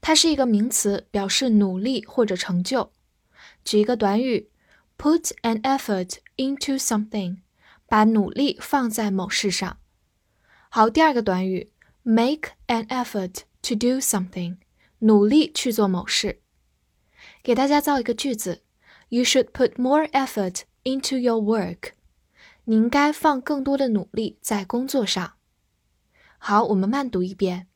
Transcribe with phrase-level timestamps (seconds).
[0.00, 2.92] 它是一个名词，表示努力或者成就。
[3.64, 4.50] 举一个短语。
[4.96, 7.38] Put an effort into something，
[7.88, 9.78] 把努力放在某事上。
[10.68, 11.72] 好，第二个短语
[12.04, 14.58] ，make an effort to do something，
[15.03, 16.41] 努力去做某事。
[17.41, 18.63] 给大家造一个句子：
[19.09, 21.91] You should put more effort into your work。
[22.65, 25.33] 你应该放更多的努力在工作上。
[26.37, 27.67] 好，我们慢读一遍：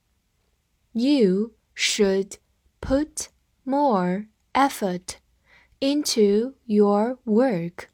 [0.92, 2.34] You should
[2.80, 3.28] put
[3.64, 5.16] more effort
[5.80, 7.88] into your work.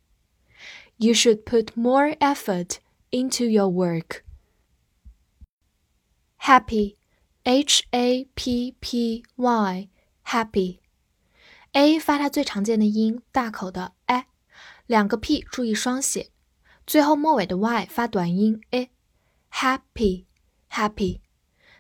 [0.98, 2.80] You should put more effort
[3.12, 4.24] into your work.
[6.42, 6.98] Happy,
[7.45, 9.89] H A P P Y,
[10.25, 10.79] happy.
[11.73, 14.25] A 发它最常见的音，大口的 a，
[14.87, 16.31] 两个 p 注意双写，
[16.87, 18.91] 最后末尾的 y 发短音 a。
[19.53, 20.25] Happy,
[20.71, 21.21] happy，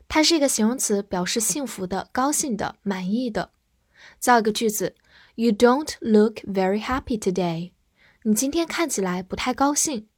[0.07, 3.51] 它是一个形容词，表示幸福的、高兴的、满意的。
[4.19, 4.95] 造一个句子。
[5.37, 7.73] You don't look very happy today。
[8.25, 10.09] 你今天看起来不太高兴。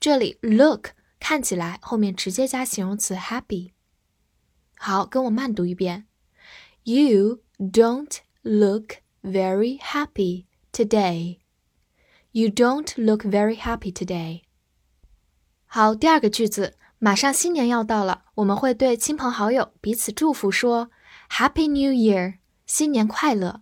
[0.00, 3.73] 这里 look 看起来后面直接加形容词 happy。
[4.83, 6.05] 好，跟我慢读一遍。
[6.83, 11.39] You don't look very happy today.
[12.31, 14.43] You don't look very happy today.
[15.65, 20.89] 好，第二个句子，马上新年要到了，我们会对亲朋好友彼此祝福说
[21.29, 23.61] Happy New Year，新年快乐。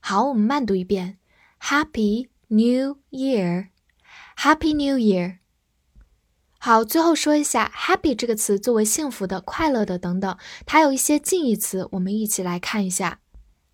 [0.00, 1.18] 好，我们慢读一遍：
[1.60, 5.38] Happy New Year，Happy New Year。
[6.65, 13.19] 好，最后说一下，Happy 这个词作为幸福的、快乐的等等，它有一些近义词，我们一起来看一下。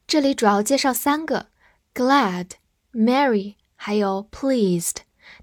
[0.07, 1.49] 这里主要介绍三个
[1.93, 2.53] ：Glad、
[2.91, 4.95] Merry，还有 Pleased，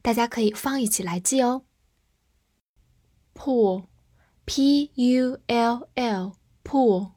[0.02, 1.62] 大家可以放一起来记哦。
[3.36, 7.12] Pool，P U L L，Pool。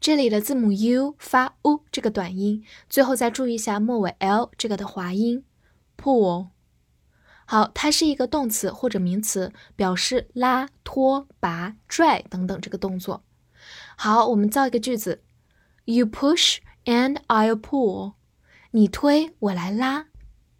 [0.00, 5.44] 这里的字母 u 发 u 这个短音，最后再注意一下末尾 l 这个的滑音。
[5.98, 6.48] pull，
[7.46, 13.22] 好，它是一个动词或者名词，表示拉、拖、拔、拽等等这个动作。
[13.96, 15.22] 好，我们造一个句子
[15.84, 18.14] ：You push and I'll pull。
[18.72, 20.06] 你推，我来拉。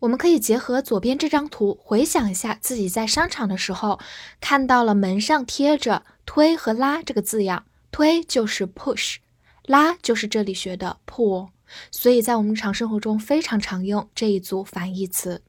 [0.00, 3.98] 我们可以结合左边这张图，回想一下自己在商场的时候，
[4.40, 9.16] 看到了门上贴着“推”和“拉”这个字样，推就是 push。
[9.64, 11.48] 拉就是这里学的 pull，
[11.90, 15.42] 所以在我们日常生活中非常常用这一组反义词。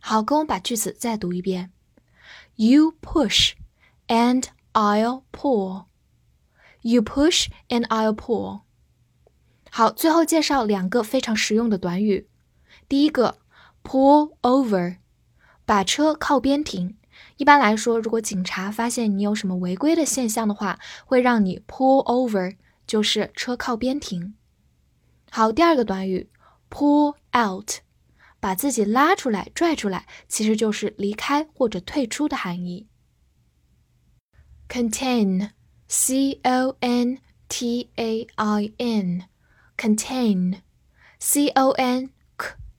[0.00, 1.70] 好，跟我把句子再读一遍
[2.56, 3.52] ：You push
[4.08, 5.84] and I'll pull.
[6.80, 8.62] You push and I'll pull.
[9.70, 12.28] 好，最后介绍两个非常实用的短语。
[12.88, 13.38] 第一个
[13.84, 14.96] ，pull over，
[15.64, 16.96] 把车靠边停。
[17.36, 22.56] 一般来说，如果警察发现你有什么违规的现象的话，会让你 pull over。
[22.86, 24.34] 就是车靠边停。
[25.30, 26.28] 好，第二个短语
[26.68, 27.74] pull out，
[28.40, 32.88] 把自己拉出来、拽出来，其实就是离开或者退出的含义。
[34.68, 37.18] contain，c o n
[37.48, 42.10] t a i n，contain，c o n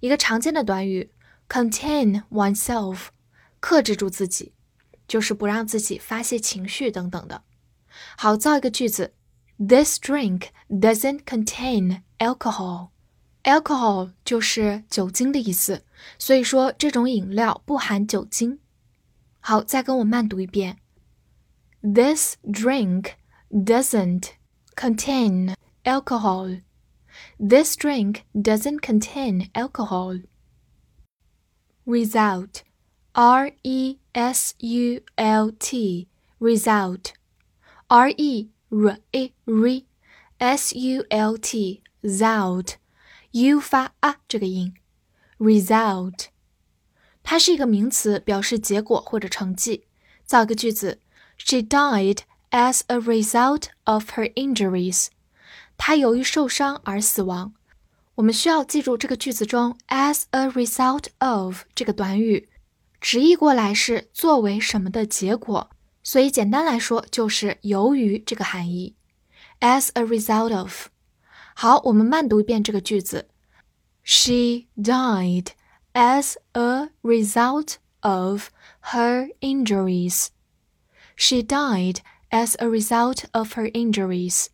[0.00, 1.12] 一个常见的短语
[1.50, 3.08] ，contain oneself，
[3.58, 4.54] 克制住自己，
[5.06, 7.42] 就是不让自己发泄情绪等等的。
[8.16, 9.12] 好，造一个句子
[9.58, 12.90] ：This drink doesn't contain alcohol。
[13.42, 15.84] alcohol 就是酒精的意思，
[16.18, 18.60] 所以说这种饮料不含酒精。
[19.40, 20.78] 好，再跟我慢读一遍
[21.82, 23.14] ：This drink
[23.50, 24.28] doesn't
[24.76, 25.54] contain
[25.84, 26.62] alcohol.
[27.38, 30.22] This drink doesn't contain alcohol.
[31.89, 32.61] Result
[33.13, 36.07] R E S U L T
[36.39, 37.13] result
[37.87, 39.83] R E R E R
[40.39, 42.75] S U L T result
[43.31, 44.73] u 发啊这个音。
[45.37, 46.27] result，
[47.23, 49.85] 它是一个名词，表示结果或者成绩。
[50.25, 50.99] 造个句子：
[51.37, 52.19] She died
[52.51, 55.07] as a result of her injuries。
[55.77, 57.53] 她由于受伤而死亡。
[58.19, 62.49] 我们需要记住这个句子中 as a result of 这个短语，
[63.01, 65.69] 直译过来是作为什么的结果，
[66.03, 68.95] 所以简单来说就是由于这个含义。
[69.59, 70.87] as a result of。
[71.55, 73.29] 好，我们慢读一遍这个句子。
[74.03, 75.47] She died
[75.93, 78.49] as a result of
[78.91, 80.27] her injuries.
[81.15, 81.99] She died
[82.29, 84.47] as a result of her injuries.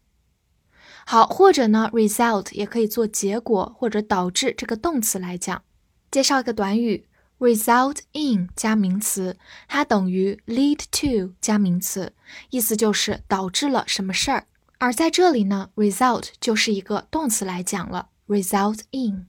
[1.09, 5.63] 好，或者呢，result 也可以做结果或者导致这个动词来讲。
[6.11, 7.07] 介绍一个短语
[7.39, 9.39] ，result in 加名词，
[9.69, 12.13] 它等于 lead to 加名词，
[12.51, 14.49] 意思就是导致了什么事儿。
[14.79, 19.29] 而在这里呢，result 就是一个动词来讲了，result in。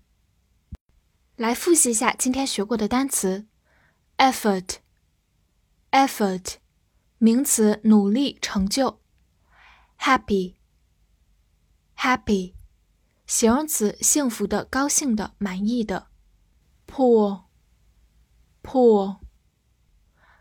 [1.35, 3.45] 来复习一下今天学过的单词
[4.17, 6.55] ：effort，effort，
[7.19, 8.99] 名词，努力、成就
[9.99, 10.55] ，happy
[11.97, 12.53] Happy，
[13.25, 16.09] 形容词，幸福的、高兴的、满意的
[16.87, 17.41] ；pull，pull，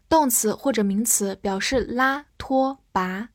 [0.07, 3.31] 动词或者名词，表示拉、拖、拔。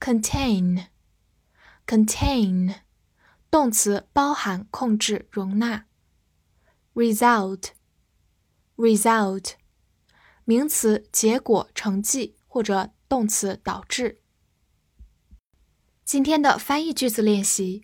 [0.00, 2.80] contain，contain，
[3.48, 5.86] 动词，包含、控制、容纳。
[6.94, 9.52] result，result，
[10.44, 14.20] 名词，结果、成绩，或者动词，导致。
[16.08, 17.82] 今天的翻译句子练习：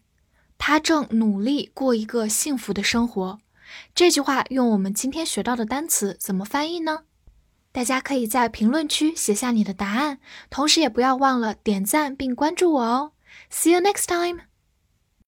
[0.56, 3.38] 他正努力过一个幸福的生活。
[3.94, 7.00] 这句话用我们今天学到的单词怎么翻译呢？
[7.70, 13.12] 大家可以在评论区写下你的答案，同时也不要忘了点赞并关注我哦。
[13.50, 14.40] See you next time.